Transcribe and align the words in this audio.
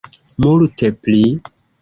Multe 0.45 0.89
pli. 1.03 1.21